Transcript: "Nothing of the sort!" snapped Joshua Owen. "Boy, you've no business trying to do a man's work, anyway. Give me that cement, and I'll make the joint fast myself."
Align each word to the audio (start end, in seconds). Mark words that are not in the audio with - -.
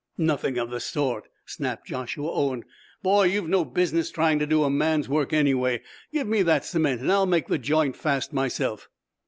"Nothing 0.17 0.57
of 0.57 0.71
the 0.71 0.79
sort!" 0.79 1.27
snapped 1.45 1.85
Joshua 1.85 2.31
Owen. 2.33 2.63
"Boy, 3.03 3.25
you've 3.25 3.47
no 3.47 3.63
business 3.63 4.09
trying 4.09 4.39
to 4.39 4.47
do 4.47 4.63
a 4.63 4.69
man's 4.71 5.07
work, 5.07 5.31
anyway. 5.31 5.83
Give 6.11 6.25
me 6.25 6.41
that 6.41 6.65
cement, 6.65 7.01
and 7.01 7.11
I'll 7.11 7.27
make 7.27 7.45
the 7.45 7.59
joint 7.59 7.95
fast 7.95 8.33
myself." 8.33 8.89